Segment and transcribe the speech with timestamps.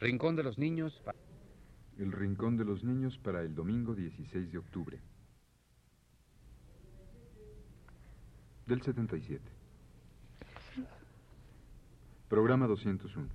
[0.00, 0.98] Rincón de los Niños.
[1.98, 4.98] El Rincón de los Niños para el domingo 16 de octubre.
[8.66, 9.44] Del 77.
[12.30, 13.28] Programa 201.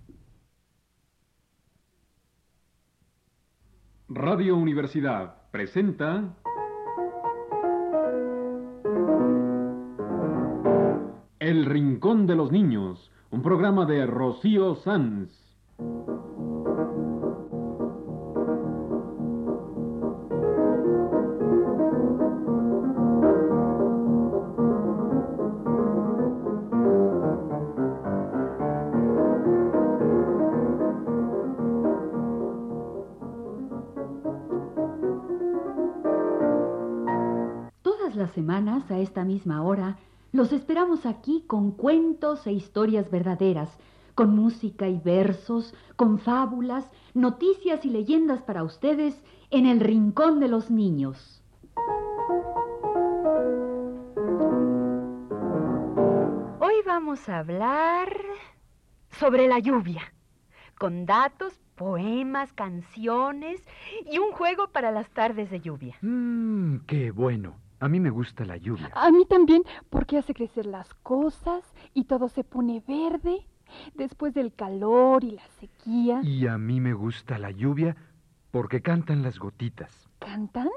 [4.10, 6.36] Radio Universidad presenta
[11.38, 15.46] El Rincón de los Niños, un programa de Rocío Sanz.
[38.35, 39.98] Semanas, a esta misma hora,
[40.34, 43.70] los esperamos aquí con cuentos e historias verdaderas,
[44.13, 50.50] con música y versos, con fábulas, noticias y leyendas para ustedes en el Rincón de
[50.50, 51.41] los Niños.
[56.59, 58.17] Hoy vamos a hablar
[59.11, 60.13] sobre la lluvia,
[60.78, 63.66] con datos, poemas, canciones
[64.11, 65.95] y un juego para las tardes de lluvia.
[66.02, 67.64] Mmm, qué bueno.
[67.80, 68.90] A mí me gusta la lluvia.
[68.95, 73.45] A mí también, porque hace crecer las cosas y todo se pone verde
[73.95, 76.22] después del calor y la sequía.
[76.23, 77.96] Y a mí me gusta la lluvia
[78.52, 80.09] porque cantan las gotitas.
[80.20, 80.70] ¿Cantan?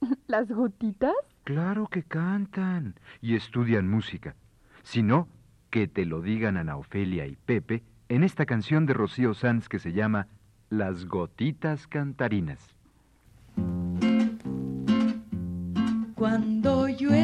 [0.26, 1.14] ¿Las gotitas?
[1.44, 4.36] Claro que cantan y estudian música.
[4.82, 5.28] Si no,
[5.70, 9.78] que te lo digan Ana Ofelia y Pepe en esta canción de Rocío Sanz que
[9.78, 10.28] se llama
[10.68, 12.76] Las gotitas cantarinas.
[16.22, 17.21] Cuando llueve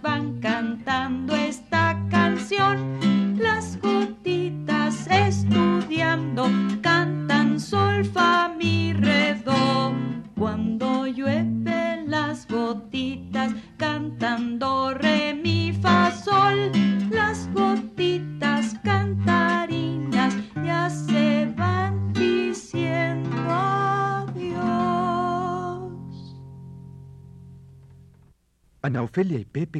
[0.00, 1.43] van cantando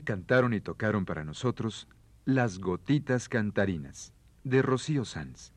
[0.04, 1.88] cantaron y tocaron para nosotros
[2.25, 4.12] Las gotitas cantarinas
[4.44, 5.53] de Rocío Sanz.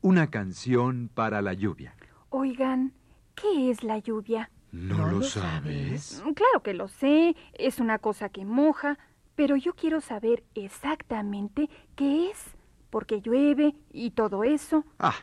[0.00, 1.94] Una canción para la lluvia.
[2.30, 2.92] Oigan,
[3.34, 4.50] ¿qué es la lluvia?
[4.72, 6.22] ¿No, lo sabes?
[6.34, 8.98] Claro que lo sé, es una cosa que moja,
[9.34, 12.38] pero yo quiero saber exactamente qué es,
[12.90, 14.84] porque llueve y todo eso.
[14.98, 15.16] Ah,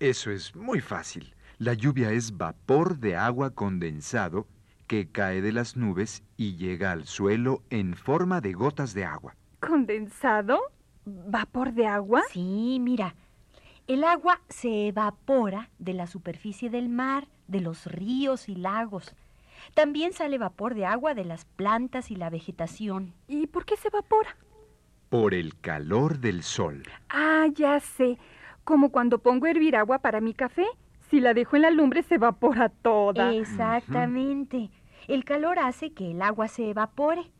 [0.00, 1.34] eso es muy fácil.
[1.58, 4.46] La lluvia es vapor de agua condensado
[4.90, 9.36] que cae de las nubes y llega al suelo en forma de gotas de agua.
[9.60, 10.58] ¿Condensado?
[11.04, 12.22] ¿Vapor de agua?
[12.32, 13.14] Sí, mira,
[13.86, 19.14] el agua se evapora de la superficie del mar, de los ríos y lagos.
[19.74, 23.14] También sale vapor de agua de las plantas y la vegetación.
[23.28, 24.36] ¿Y por qué se evapora?
[25.08, 26.82] Por el calor del sol.
[27.10, 28.18] Ah, ya sé.
[28.64, 30.66] Como cuando pongo a hervir agua para mi café.
[31.10, 33.32] Si la dejo en la lumbre se evapora toda.
[33.32, 34.68] Exactamente.
[35.10, 37.32] El calor hace que el agua se evapore.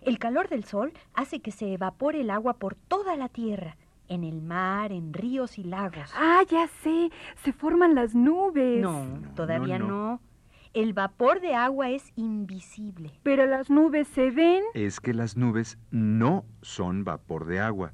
[0.00, 3.76] El calor del sol hace que se evapore el agua por toda la tierra,
[4.08, 6.12] en el mar, en ríos y lagos.
[6.16, 7.12] Ah, ya sé.
[7.44, 8.82] Se forman las nubes.
[8.82, 10.20] No, todavía no, no, no.
[10.74, 13.12] El vapor de agua es invisible.
[13.22, 14.64] Pero las nubes se ven.
[14.74, 17.92] Es que las nubes no son vapor de agua,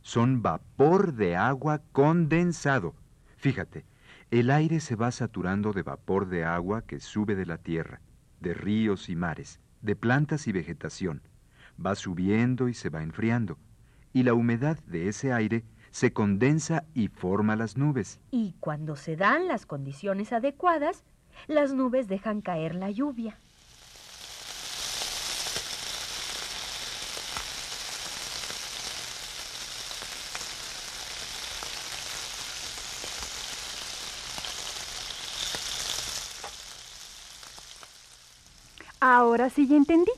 [0.00, 2.94] son vapor de agua condensado.
[3.36, 3.84] Fíjate,
[4.30, 8.00] el aire se va saturando de vapor de agua que sube de la tierra,
[8.40, 11.22] de ríos y mares, de plantas y vegetación.
[11.84, 13.58] Va subiendo y se va enfriando,
[14.12, 18.20] y la humedad de ese aire se condensa y forma las nubes.
[18.30, 21.04] Y cuando se dan las condiciones adecuadas,
[21.46, 23.38] Las nubes dejan caer la lluvia.
[39.12, 40.12] Ahora sí ya entendí.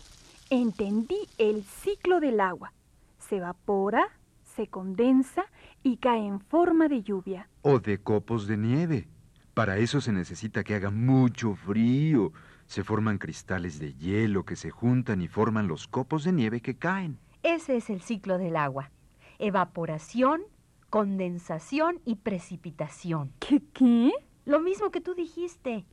[0.50, 2.74] Entendí el ciclo del agua.
[3.18, 4.06] Se evapora,
[4.42, 5.46] se condensa
[5.82, 7.48] y cae en forma de lluvia.
[7.62, 9.08] O de copos de nieve.
[9.54, 12.34] Para eso se necesita que haga mucho frío.
[12.66, 16.76] Se forman cristales de hielo que se juntan y forman los copos de nieve que
[16.76, 17.18] caen.
[17.42, 18.90] Ese es el ciclo del agua.
[19.38, 20.42] Evaporación,
[20.90, 23.32] condensación y precipitación.
[23.38, 24.12] ¿Qué qué?
[24.44, 25.86] Lo mismo que tú dijiste.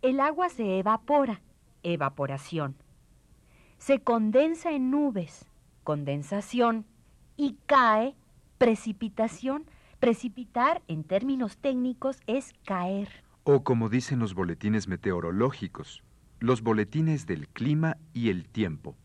[0.00, 1.42] El agua se evapora,
[1.82, 2.76] evaporación.
[3.78, 5.46] Se condensa en nubes,
[5.84, 6.86] condensación.
[7.36, 8.14] Y cae,
[8.58, 9.64] precipitación.
[9.98, 13.08] Precipitar, en términos técnicos, es caer.
[13.44, 16.02] O como dicen los boletines meteorológicos,
[16.40, 18.96] los boletines del clima y el tiempo.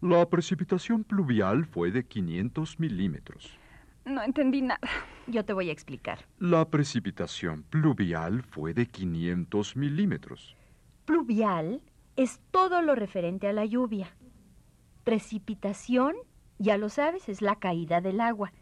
[0.00, 3.58] La precipitación pluvial fue de 500 milímetros.
[4.04, 4.80] No entendí nada.
[5.26, 6.24] Yo te voy a explicar.
[6.38, 10.56] La precipitación pluvial fue de 500 milímetros.
[11.04, 11.82] Pluvial
[12.20, 14.14] es todo lo referente a la lluvia.
[15.04, 16.14] Precipitación,
[16.58, 18.52] ya lo sabes, es la caída del agua.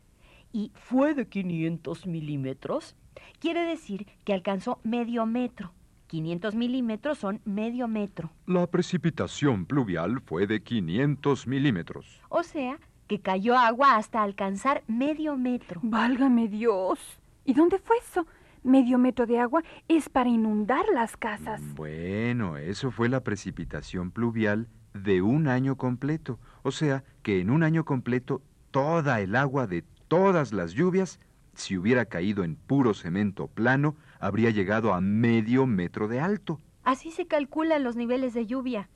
[0.52, 2.94] Y fue de 500 milímetros.
[3.40, 5.72] Quiere decir que alcanzó medio metro.
[6.06, 8.30] 500 milímetros son medio metro.
[8.46, 12.22] La precipitación pluvial fue de 500 milímetros.
[12.28, 12.78] O sea,
[13.08, 15.80] que cayó agua hasta alcanzar medio metro.
[15.82, 17.00] Válgame Dios.
[17.44, 18.24] ¿Y dónde fue eso?
[18.62, 21.62] Medio metro de agua es para inundar las casas.
[21.74, 26.38] Bueno, eso fue la precipitación pluvial de un año completo.
[26.62, 31.20] O sea, que en un año completo toda el agua de todas las lluvias,
[31.54, 36.60] si hubiera caído en puro cemento plano, habría llegado a medio metro de alto.
[36.84, 38.88] Así se calculan los niveles de lluvia.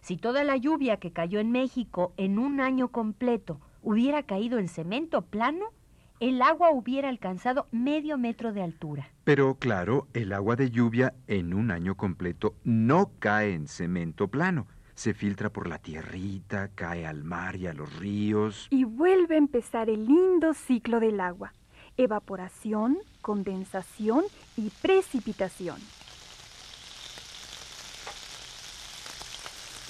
[0.00, 4.68] Si toda la lluvia que cayó en México en un año completo hubiera caído en
[4.68, 5.66] cemento plano,
[6.20, 9.10] el agua hubiera alcanzado medio metro de altura.
[9.24, 14.66] Pero claro, el agua de lluvia en un año completo no cae en cemento plano.
[14.94, 18.66] Se filtra por la tierrita, cae al mar y a los ríos.
[18.70, 21.52] Y vuelve a empezar el lindo ciclo del agua.
[21.98, 24.24] Evaporación, condensación
[24.56, 25.76] y precipitación.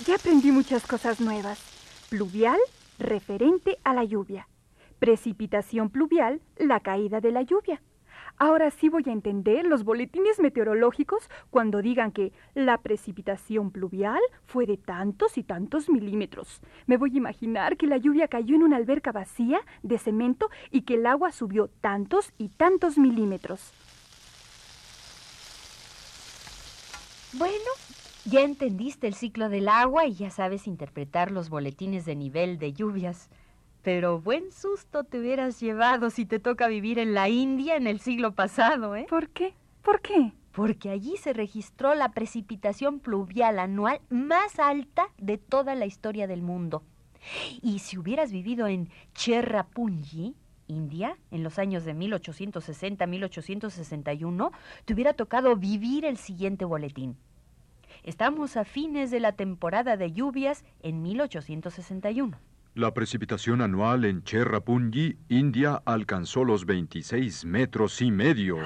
[0.05, 1.61] Ya aprendí muchas cosas nuevas.
[2.11, 2.59] Pluvial,
[2.99, 4.47] referente a la lluvia.
[4.99, 7.83] Precipitación pluvial, la caída de la lluvia.
[8.39, 14.67] Ahora sí voy a entender los boletines meteorológicos cuando digan que la precipitación pluvial fue
[14.67, 16.61] de tantos y tantos milímetros.
[16.87, 20.83] Me voy a imaginar que la lluvia cayó en una alberca vacía de cemento y
[20.83, 23.73] que el agua subió tantos y tantos milímetros.
[27.33, 27.71] Bueno,
[28.27, 32.73] ya entendiste el ciclo del agua y ya sabes interpretar los boletines de nivel de
[32.73, 33.31] lluvias.
[33.87, 38.01] Pero buen susto te hubieras llevado si te toca vivir en la India en el
[38.01, 39.07] siglo pasado, ¿eh?
[39.09, 39.55] ¿Por qué?
[39.83, 40.33] ¿Por qué?
[40.51, 46.43] Porque allí se registró la precipitación pluvial anual más alta de toda la historia del
[46.43, 46.83] mundo.
[47.63, 50.35] Y si hubieras vivido en Cherrapunji,
[50.67, 54.51] India, en los años de 1860-1861,
[54.85, 57.17] te hubiera tocado vivir el siguiente boletín.
[58.03, 62.37] Estamos a fines de la temporada de lluvias en 1861.
[62.77, 68.59] La precipitación anual en Cherrapunji, India, alcanzó los 26 metros y medio.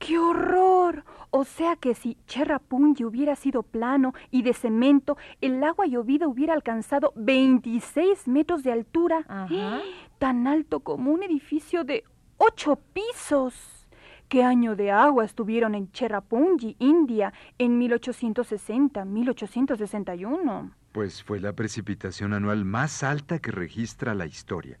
[0.00, 1.04] ¡Qué horror!
[1.30, 6.52] O sea que si Cherrapunji hubiera sido plano y de cemento, el agua llovida hubiera
[6.52, 9.24] alcanzado 26 metros de altura.
[9.28, 9.82] Ajá.
[10.18, 12.02] Tan alto como un edificio de
[12.38, 13.86] ocho pisos.
[14.28, 20.72] ¿Qué año de agua estuvieron en Cherrapunji, India, en 1860-1861?
[20.94, 24.78] Pues fue la precipitación anual más alta que registra la historia.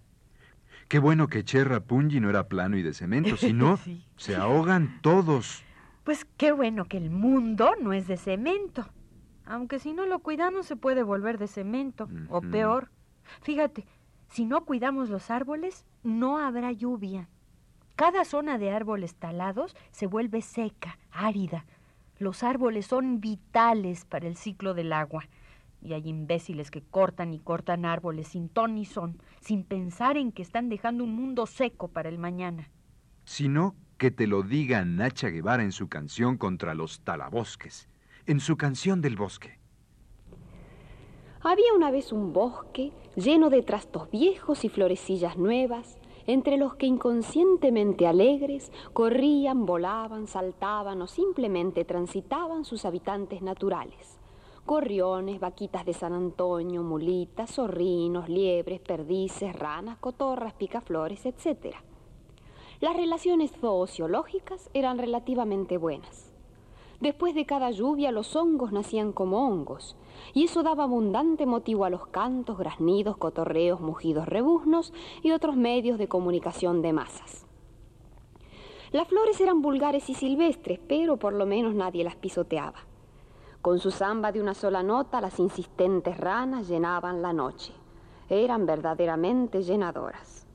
[0.86, 4.00] Qué bueno que Cherrapunji no era plano y de cemento, si no, Sí.
[4.16, 5.64] se ahogan todos.
[6.04, 8.88] Pues qué bueno que el mundo no es de cemento.
[9.44, 12.92] Aunque si no lo cuidamos se puede volver de cemento, o peor.
[13.42, 13.84] Fíjate,
[14.28, 17.28] si no cuidamos los árboles, no habrá lluvia.
[17.96, 21.64] Cada zona de árboles talados se vuelve seca, árida.
[22.20, 25.24] Los árboles son vitales para el ciclo del agua.
[25.84, 30.32] Y hay imbéciles que cortan y cortan árboles sin ton ni son, sin pensar en
[30.32, 32.70] que están dejando un mundo seco para el mañana.
[33.24, 37.88] Sino que te lo diga Nacha Guevara en su canción contra los talabosques,
[38.26, 39.58] en su canción del bosque.
[41.42, 46.86] Había una vez un bosque lleno de trastos viejos y florecillas nuevas, entre los que
[46.86, 54.18] inconscientemente alegres corrían, volaban, saltaban o simplemente transitaban sus habitantes naturales.
[54.66, 61.76] Gorriones, vaquitas de San Antonio, mulitas, zorrinos, liebres, perdices, ranas, cotorras, picaflores, etc.
[62.80, 66.32] Las relaciones zoociológicas eran relativamente buenas.
[66.98, 69.98] Después de cada lluvia los hongos nacían como hongos,
[70.32, 75.98] y eso daba abundante motivo a los cantos, graznidos, cotorreos, mugidos rebuznos y otros medios
[75.98, 77.44] de comunicación de masas.
[78.92, 82.86] Las flores eran vulgares y silvestres, pero por lo menos nadie las pisoteaba.
[83.64, 87.72] Con su samba de una sola nota, las insistentes ranas llenaban la noche.
[88.28, 90.46] Eran verdaderamente llenadoras.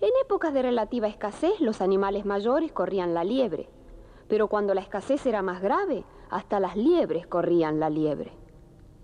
[0.00, 3.68] En épocas de relativa escasez, los animales mayores corrían la liebre,
[4.28, 8.30] pero cuando la escasez era más grave, hasta las liebres corrían la liebre.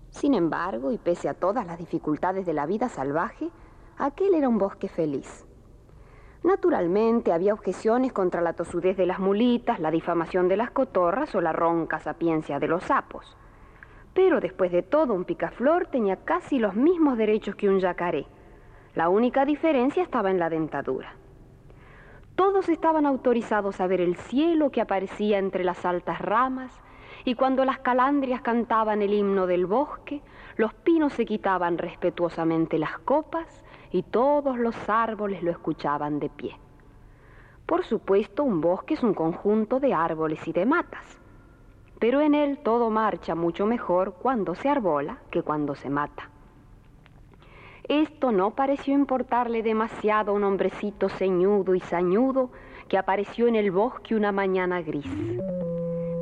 [0.09, 3.51] Sin embargo, y pese a todas las dificultades de la vida salvaje,
[3.97, 5.45] aquel era un bosque feliz.
[6.43, 11.41] Naturalmente había objeciones contra la tosudez de las mulitas, la difamación de las cotorras o
[11.41, 13.37] la ronca sapiencia de los sapos.
[14.13, 18.27] Pero después de todo, un picaflor tenía casi los mismos derechos que un yacaré.
[18.93, 21.15] La única diferencia estaba en la dentadura.
[22.35, 26.77] Todos estaban autorizados a ver el cielo que aparecía entre las altas ramas,
[27.25, 30.21] y cuando las calandrias cantaban el himno del bosque,
[30.57, 33.62] los pinos se quitaban respetuosamente las copas
[33.93, 36.57] y todos los árboles lo escuchaban de pie.
[37.65, 41.17] Por supuesto, un bosque es un conjunto de árboles y de matas,
[41.99, 46.29] pero en él todo marcha mucho mejor cuando se arbola que cuando se mata.
[47.87, 52.49] Esto no pareció importarle demasiado a un hombrecito ceñudo y sañudo
[52.87, 55.09] que apareció en el bosque una mañana gris.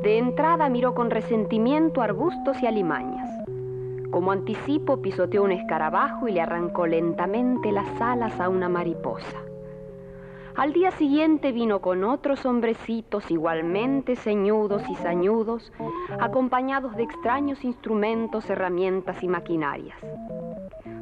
[0.02, 3.30] De entrada miró con resentimiento arbustos y alimañas.
[4.12, 9.38] Como anticipo pisoteó un escarabajo y le arrancó lentamente las alas a una mariposa.
[10.54, 15.72] Al día siguiente vino con otros hombrecitos igualmente ceñudos y sañudos,
[16.20, 19.96] acompañados de extraños instrumentos, herramientas y maquinarias.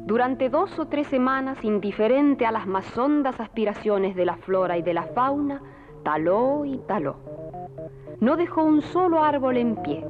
[0.05, 4.83] Durante dos o tres semanas, indiferente a las más hondas aspiraciones de la flora y
[4.83, 5.61] de la fauna,
[6.03, 7.17] taló y taló.
[8.21, 10.05] No dejó un solo árbol en pie.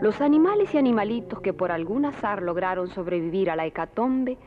[0.00, 4.38] Los animales y animalitos que por algún azar lograron sobrevivir a la hecatombe,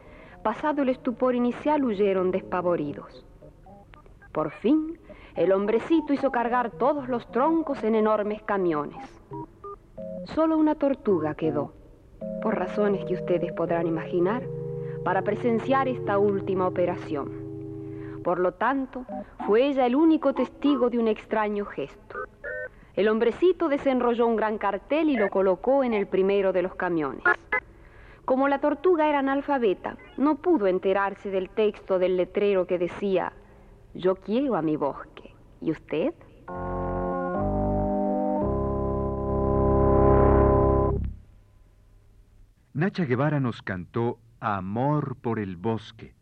[0.43, 3.25] pasado el estupor inicial, huyeron despavoridos.
[4.31, 4.97] Por fin,
[5.35, 9.03] el hombrecito hizo cargar todos los troncos en enormes camiones.
[10.25, 11.73] Solo una tortuga quedó
[12.41, 14.43] por razones que ustedes podrán imaginar,
[15.03, 17.31] para presenciar esta última operación.
[18.23, 19.05] Por lo tanto,
[19.47, 22.19] fue ella el único testigo de un extraño gesto.
[22.95, 27.23] El hombrecito desenrolló un gran cartel y lo colocó en el primero de los camiones.
[28.25, 33.33] Como la tortuga era analfabeta, no pudo enterarse del texto del letrero que decía,
[33.93, 35.33] yo quiero a mi bosque.
[35.61, 36.13] ¿Y usted?
[42.73, 46.15] Nacha Guevara nos cantó Amor por el bosque,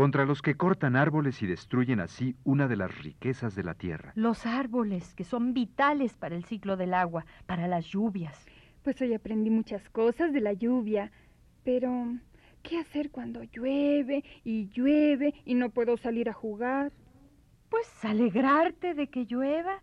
[0.00, 4.12] contra los que cortan árboles y destruyen así una de las riquezas de la tierra.
[4.14, 8.46] Los árboles, que son vitales para el ciclo del agua, para las lluvias.
[8.82, 11.12] Pues hoy aprendí muchas cosas de la lluvia,
[11.64, 12.14] pero
[12.62, 16.92] ¿qué hacer cuando llueve y llueve y no puedo salir a jugar?
[17.68, 19.82] Pues alegrarte de que llueva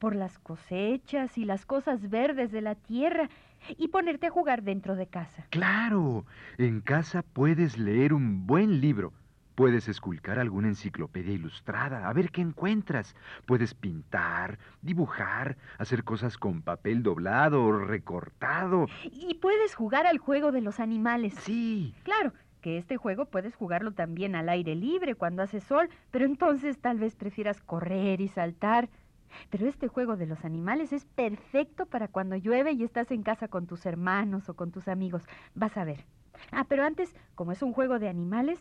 [0.00, 3.30] por las cosechas y las cosas verdes de la tierra
[3.78, 5.46] y ponerte a jugar dentro de casa.
[5.50, 6.26] Claro,
[6.58, 9.12] en casa puedes leer un buen libro.
[9.54, 13.14] Puedes esculcar alguna enciclopedia ilustrada, a ver qué encuentras.
[13.46, 18.86] Puedes pintar, dibujar, hacer cosas con papel doblado o recortado.
[19.04, 21.34] Y puedes jugar al juego de los animales.
[21.34, 21.94] Sí.
[22.02, 22.32] Claro,
[22.62, 26.98] que este juego puedes jugarlo también al aire libre cuando hace sol, pero entonces tal
[26.98, 28.88] vez prefieras correr y saltar.
[29.50, 33.48] Pero este juego de los animales es perfecto para cuando llueve y estás en casa
[33.48, 35.22] con tus hermanos o con tus amigos.
[35.54, 36.04] Vas a ver.
[36.50, 38.58] Ah, pero antes, como es un juego de animales,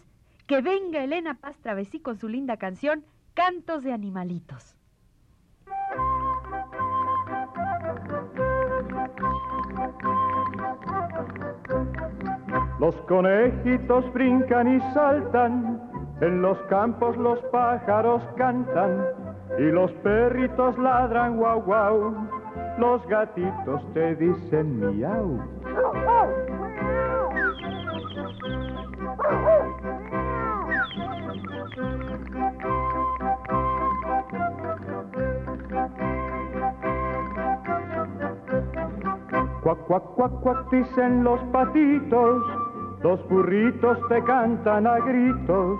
[0.47, 4.75] que venga Elena Paz Travesí con su linda canción Cantos de Animalitos.
[12.79, 15.81] Los conejitos brincan y saltan,
[16.21, 19.05] en los campos los pájaros cantan
[19.57, 22.27] y los perritos ladran guau guau,
[22.77, 25.39] los gatitos te dicen miau.
[31.75, 31.81] Cuac,
[39.87, 42.43] cuac, cuac, cuac, dicen los patitos,
[43.01, 45.79] los burritos te cantan a gritos,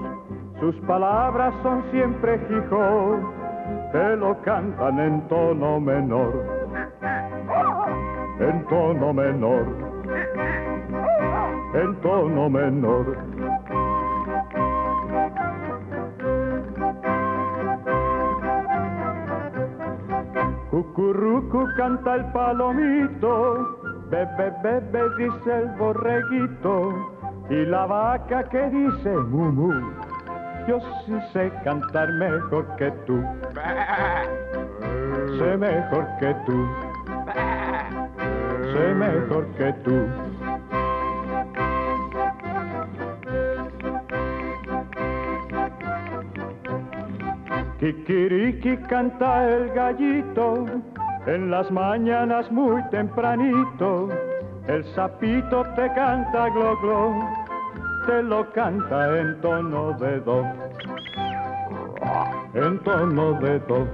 [0.60, 3.30] sus palabras son siempre Gijón,
[3.92, 6.44] te lo cantan en tono menor,
[8.40, 9.68] en tono menor,
[11.76, 13.16] en tono menor.
[20.74, 23.78] Cucurrucu canta el palomito,
[24.10, 27.12] bebe, bebe, dice el borreguito,
[27.52, 29.72] y la vaca que dice mu, mu.
[30.68, 33.22] Yo sí sé cantar mejor que tú,
[35.38, 36.68] sé mejor que tú,
[38.74, 40.23] sé mejor que tú.
[47.84, 50.66] Kikiriki canta el gallito
[51.28, 54.08] en las mañanas muy tempranito.
[54.70, 57.14] El sapito te canta glo glo,
[58.08, 60.46] te lo canta en tono de do,
[62.54, 63.86] en tono de do,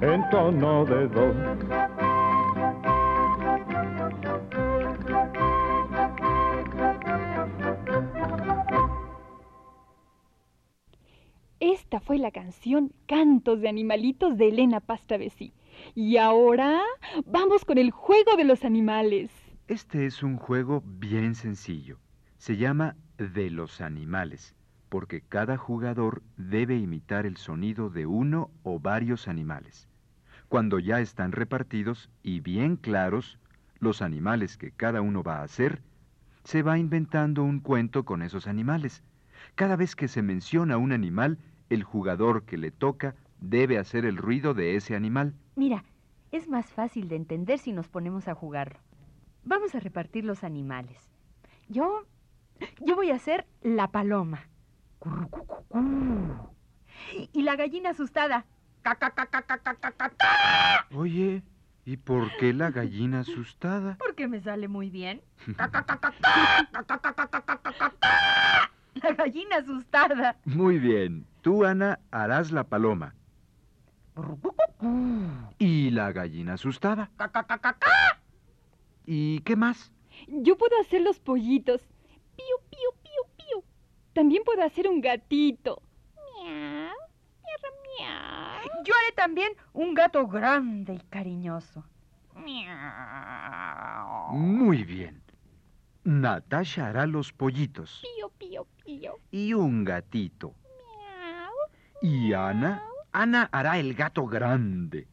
[0.00, 2.05] en tono de do.
[12.00, 15.52] Fue la canción Cantos de Animalitos de Elena Pastavesi.
[15.94, 16.80] Y ahora
[17.24, 19.30] vamos con el juego de los animales.
[19.68, 21.98] Este es un juego bien sencillo.
[22.38, 24.54] Se llama de los animales,
[24.88, 29.88] porque cada jugador debe imitar el sonido de uno o varios animales.
[30.48, 33.38] Cuando ya están repartidos y bien claros
[33.80, 35.82] los animales que cada uno va a hacer,
[36.44, 39.02] se va inventando un cuento con esos animales.
[39.54, 41.38] Cada vez que se menciona un animal,
[41.70, 45.34] el jugador que le toca debe hacer el ruido de ese animal.
[45.54, 45.84] Mira,
[46.32, 48.78] es más fácil de entender si nos ponemos a jugarlo.
[49.44, 51.10] Vamos a repartir los animales.
[51.68, 52.04] Yo.
[52.80, 54.48] Yo voy a ser la paloma.
[57.32, 58.46] Y la gallina asustada.
[60.94, 61.42] Oye,
[61.84, 63.96] ¿y por qué la gallina asustada?
[63.98, 65.20] Porque me sale muy bien.
[69.02, 70.36] La gallina asustada.
[70.44, 71.26] Muy bien.
[71.46, 73.14] Tú, Ana, harás la paloma.
[75.60, 77.08] Y la gallina asustada.
[79.04, 79.92] ¿Y qué más?
[80.26, 81.82] Yo puedo hacer los pollitos.
[82.34, 83.64] Pío, pío, pío, pío.
[84.12, 85.80] También puedo hacer un gatito.
[86.42, 86.96] Miau,
[87.44, 88.84] miau, miau.
[88.84, 91.84] Yo haré también un gato grande y cariñoso.
[94.32, 95.22] Muy bien.
[96.02, 98.02] Natasha hará los pollitos.
[98.02, 99.20] Pío, pío, pío.
[99.30, 100.52] Y un gatito.
[102.02, 102.82] ¿Y Ana?
[103.12, 105.08] Ana hará el gato grande.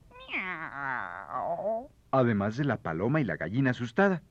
[2.11, 4.21] Además de la paloma y la gallina asustada.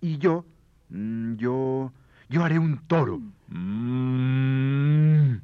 [0.00, 0.44] Y yo,
[0.90, 1.92] mm, yo,
[2.28, 3.20] yo haré un toro.
[3.48, 5.36] Mm.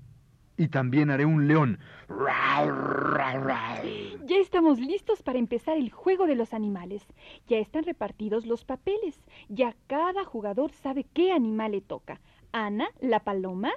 [0.57, 1.79] Y también haré un león.
[4.27, 7.07] Ya estamos listos para empezar el juego de los animales.
[7.47, 9.23] Ya están repartidos los papeles.
[9.49, 12.21] Ya cada jugador sabe qué animal le toca.
[12.53, 13.71] Ana, la paloma.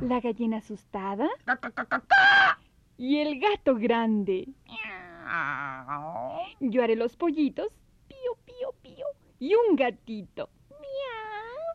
[0.00, 1.28] La gallina asustada.
[2.96, 4.48] Y el gato grande.
[6.60, 7.68] Yo haré los pollitos.
[8.08, 9.06] Pío, pío, pío.
[9.38, 10.50] Y un gatito.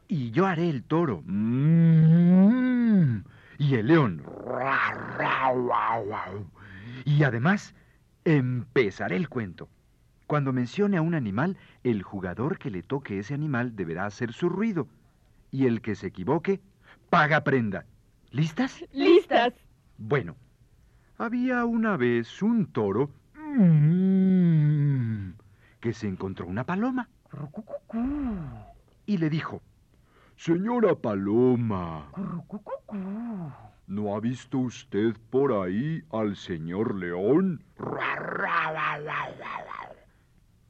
[0.07, 1.23] Y yo haré el toro.
[1.25, 3.23] Mm.
[3.57, 4.23] Y el león.
[7.05, 7.73] Y además,
[8.23, 9.69] empezaré el cuento.
[10.27, 14.49] Cuando mencione a un animal, el jugador que le toque ese animal deberá hacer su
[14.49, 14.87] ruido.
[15.55, 16.59] Y el que se equivoque,
[17.09, 17.85] paga prenda.
[18.31, 18.83] ¿Listas?
[18.91, 19.53] Listas.
[19.97, 20.35] Bueno,
[21.17, 25.29] había una vez un toro mm,
[25.79, 27.07] que se encontró una paloma.
[29.05, 29.61] Y le dijo,
[30.35, 32.11] Señora Paloma,
[33.87, 37.63] ¿no ha visto usted por ahí al señor león?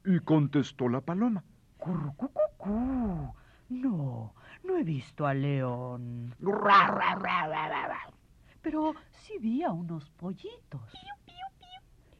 [0.04, 1.42] Y contestó la paloma,
[3.68, 4.35] No,
[4.66, 6.34] no he visto al león.
[8.62, 10.92] Pero sí vi a unos pollitos.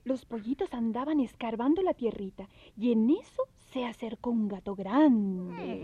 [0.04, 5.82] Los pollitos andaban escarbando la tierrita y en eso se acercó un gato grande.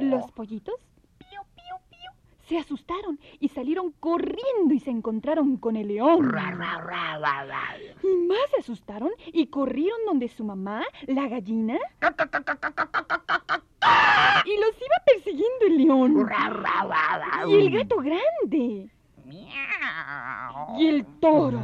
[0.00, 0.74] Los pollitos
[2.48, 6.30] se asustaron y salieron corriendo y se encontraron con el león.
[8.02, 11.78] Y más se asustaron y corrieron donde su mamá, la gallina.
[14.44, 16.16] Y los iba persiguiendo el león.
[17.48, 18.90] Y el gato grande.
[20.78, 21.60] Y el toro.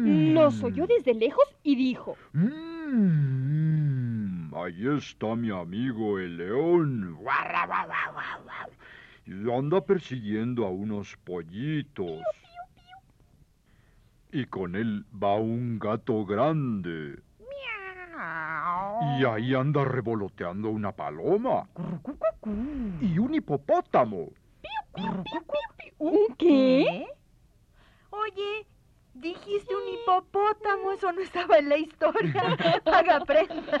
[0.00, 2.16] Los oyó desde lejos y dijo.
[2.32, 3.28] Mm,
[4.54, 7.18] ahí está mi amigo el león.
[9.28, 12.22] Y anda persiguiendo a unos pollitos.
[14.32, 17.20] Y con él va un gato grande.
[19.18, 21.68] Y ahí anda revoloteando una paloma.
[23.02, 24.30] Y un hipopótamo.
[25.98, 27.06] ¿Un qué?
[28.10, 28.66] Oye,
[29.20, 32.56] dijiste un hipopótamo, eso no estaba en la historia.
[32.84, 33.80] Haga prenda.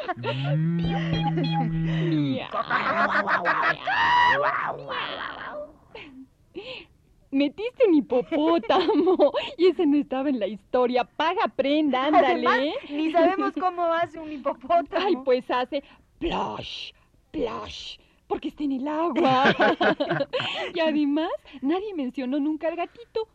[7.30, 11.04] Metiste un hipopótamo y ese no estaba en la historia.
[11.04, 12.26] Paga prenda, ándale.
[12.26, 15.06] Además, ni sabemos cómo hace un hipopótamo.
[15.06, 15.82] Ay, pues hace
[16.18, 16.92] plash,
[17.30, 19.44] plash, porque está en el agua.
[20.74, 23.28] y además, nadie mencionó nunca al gatito.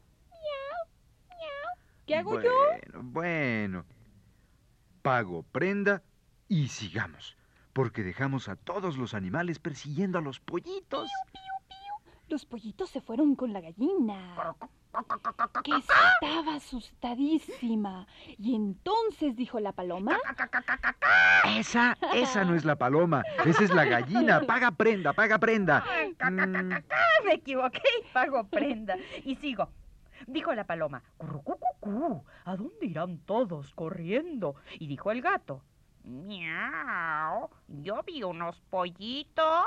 [2.13, 2.51] ¿Qué hago yo?
[2.91, 3.85] Bueno, bueno.
[5.01, 6.03] Pago prenda
[6.47, 7.35] y sigamos,
[7.73, 11.09] porque dejamos a todos los animales persiguiendo a los pollitos.
[12.29, 14.55] Los pollitos se fueron con la gallina,
[15.63, 18.05] que estaba asustadísima.
[18.37, 20.15] Y entonces dijo la paloma,
[21.57, 24.41] Esa, esa no es la paloma, esa es la gallina.
[24.41, 25.83] Paga prenda, paga prenda.
[26.29, 28.95] Mm, Me equivoqué y pago prenda.
[29.25, 29.67] Y sigo.
[30.27, 34.55] Dijo la paloma, "Currucucucú, ¿a dónde irán todos corriendo?
[34.79, 35.61] Y dijo el gato,
[36.03, 39.65] miau, yo vi unos pollitos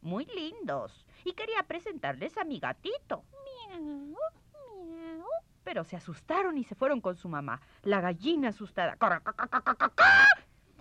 [0.00, 3.24] muy lindos y quería presentarles a mi gatito.
[5.64, 7.60] Pero se asustaron y se fueron con su mamá.
[7.82, 8.96] La gallina asustada.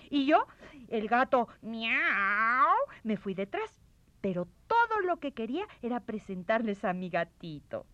[0.10, 0.46] Y yo,
[0.90, 3.80] el gato, miau, me fui detrás.
[4.22, 7.86] Pero todo lo que quería era presentarles a mi gatito.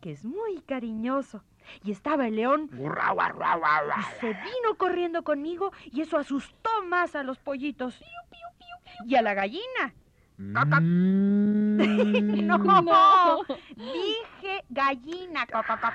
[0.00, 1.42] Que es muy cariñoso.
[1.84, 2.70] Y estaba el león.
[2.72, 8.00] Y se vino corriendo conmigo y eso asustó más a los pollitos.
[9.06, 9.94] Y a la gallina.
[10.80, 11.60] mm.
[12.46, 12.58] No,
[13.76, 15.46] dije gallina.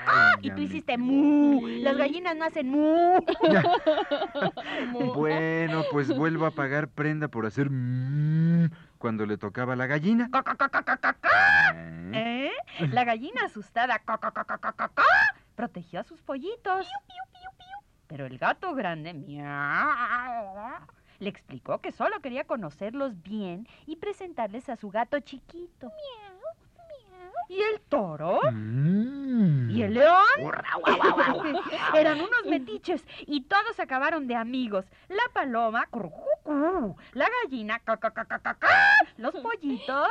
[0.05, 1.67] Ay, y tú hiciste mu.
[1.67, 3.19] Las gallinas no hacen mu.
[5.15, 8.69] Bueno, pues vuelvo a pagar prenda por hacer mm
[9.05, 10.31] cuando le tocaba la gallina.
[12.11, 12.49] ¿Eh?
[12.79, 12.87] ¿Eh?
[12.87, 14.01] La gallina asustada
[15.55, 16.87] protegió a sus pollitos.
[18.07, 20.55] Pero el gato grande miau,
[21.19, 25.91] le explicó que solo quería conocerlos bien y presentarles a su gato chiquito.
[27.47, 28.39] ¿Y el toro?
[28.51, 29.69] Mm.
[29.69, 30.23] ¿Y el león?
[31.93, 34.85] Eran unos metiches y todos acabaron de amigos.
[35.09, 38.69] La paloma, currucucú, la gallina, ca, ca, ca, ca, ca, ca,
[39.17, 40.09] los pollitos,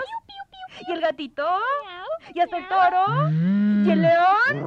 [0.87, 1.47] y el gatito,
[2.35, 4.67] y hasta el toro, y el león,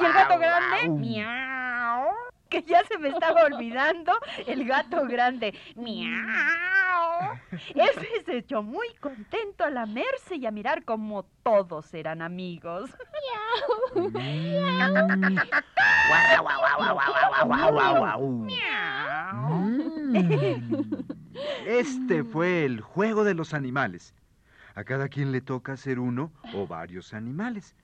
[0.00, 2.10] y el gato grande, miau.
[2.48, 4.12] Que ya se me estaba olvidando
[4.46, 6.79] el gato grande, miau.
[7.74, 12.90] Ese se echó muy contento a lamerse y a mirar como todos eran amigos.
[13.94, 14.16] Mm.
[21.66, 24.14] Este fue el juego de los animales.
[24.74, 27.74] A cada quien le toca ser uno o varios animales.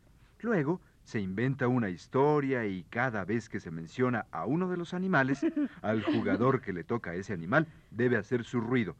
[0.40, 4.92] Luego se inventa una historia y cada vez que se menciona a uno de los
[4.92, 5.44] animales,
[5.83, 8.96] al jugador que le toca a ese animal debe hacer su ruido.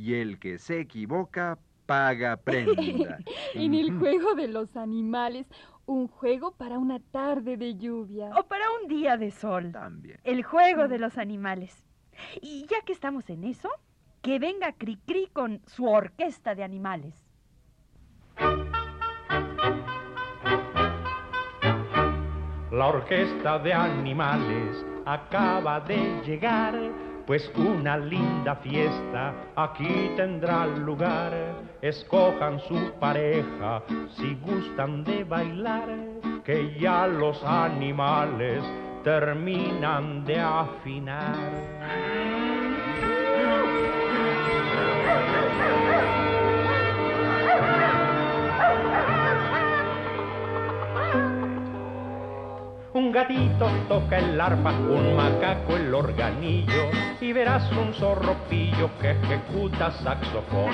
[0.00, 3.18] Y el que se equivoca paga prenda.
[3.54, 5.46] en el juego de los animales,
[5.84, 8.30] un juego para una tarde de lluvia.
[8.34, 9.72] O para un día de sol.
[9.72, 10.18] También.
[10.24, 11.84] El juego de los animales.
[12.40, 13.68] Y ya que estamos en eso,
[14.22, 17.14] que venga Cricri con su orquesta de animales.
[22.72, 26.74] La orquesta de animales acaba de llegar,
[27.30, 31.32] pues una linda fiesta aquí tendrá lugar.
[31.80, 33.84] Escojan su pareja
[34.16, 35.90] si gustan de bailar,
[36.44, 38.64] que ya los animales
[39.04, 42.49] terminan de afinar.
[53.10, 59.90] Un gatito toca el arpa, un macaco el organillo y verás un zorropillo que ejecuta
[59.90, 60.70] saxofón.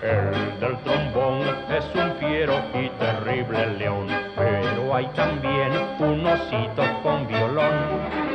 [0.00, 7.26] El del trombón es un fiero y terrible león, pero hay también un osito con
[7.26, 7.74] violón.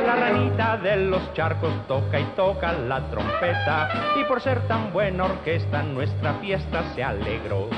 [0.06, 3.88] La ranita de los charcos toca y toca la trompeta
[4.20, 7.70] y por ser tan buena orquesta nuestra fiesta se alegró.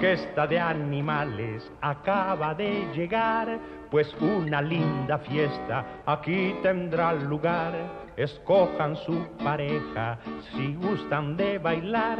[0.00, 3.58] Orquesta de animales acaba de llegar,
[3.90, 7.74] pues una linda fiesta aquí tendrá lugar.
[8.16, 10.18] Escojan su pareja
[10.52, 12.18] si gustan de bailar,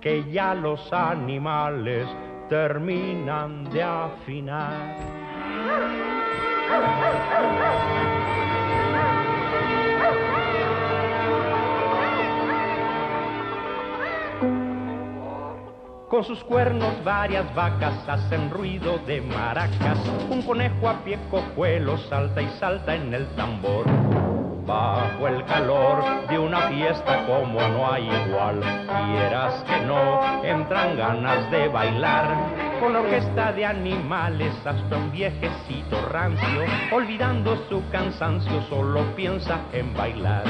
[0.00, 2.06] que ya los animales
[2.48, 5.25] terminan de afinar.
[16.16, 19.98] Con sus cuernos varias vacas hacen ruido de maracas.
[20.30, 23.84] Un conejo a pie cojuelo salta y salta en el tambor.
[24.64, 31.50] Bajo el calor de una fiesta como no hay igual, quieras que no, entran ganas
[31.50, 32.34] de bailar.
[32.80, 39.92] Con la orquesta de animales hasta un viejecito rancio, olvidando su cansancio, solo piensa en
[39.92, 40.44] bailar.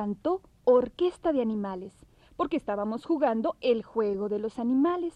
[0.00, 2.06] Cantó Orquesta de Animales,
[2.38, 5.12] porque estábamos jugando el juego de los animales,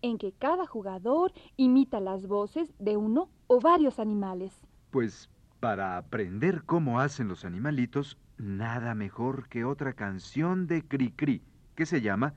[0.00, 4.54] en que cada jugador imita las voces de uno o varios animales.
[4.92, 11.42] Pues para aprender cómo hacen los animalitos, nada mejor que otra canción de Cricri,
[11.74, 12.34] que se llama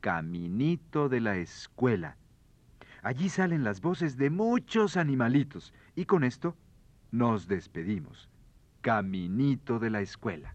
[0.00, 2.18] Caminito de la Escuela.
[3.02, 6.54] Allí salen las voces de muchos animalitos y con esto
[7.10, 8.28] nos despedimos.
[8.82, 10.54] Caminito de la Escuela.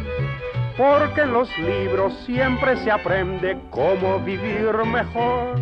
[0.81, 5.59] porque en los libros siempre se aprende cómo vivir mejor.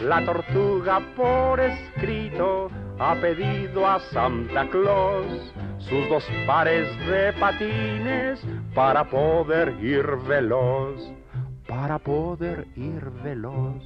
[0.00, 9.08] La tortuga por escrito ha pedido a Santa Claus sus dos pares de patines para
[9.08, 11.12] poder ir veloz,
[11.68, 13.84] para poder ir veloz.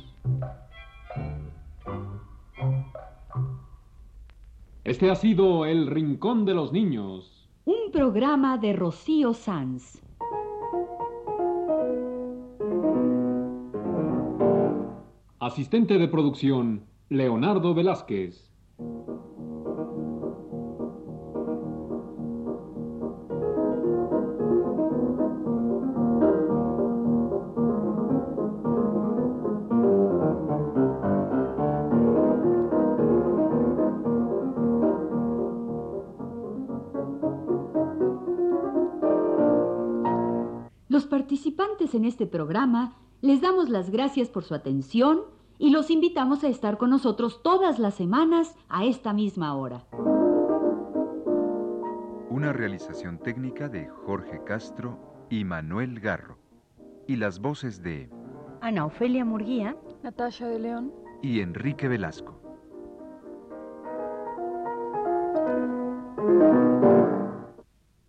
[4.84, 7.50] Este ha sido El Rincón de los Niños.
[7.66, 10.00] Un programa de Rocío Sanz.
[15.38, 18.49] Asistente de producción, Leonardo Velázquez.
[41.94, 45.20] En este programa les damos las gracias por su atención
[45.58, 49.84] y los invitamos a estar con nosotros todas las semanas a esta misma hora.
[52.30, 54.98] Una realización técnica de Jorge Castro
[55.28, 56.38] y Manuel Garro.
[57.06, 58.08] Y las voces de
[58.60, 60.92] Ana Ofelia Murguía, Natasha de León.
[61.22, 62.39] y Enrique Velasco.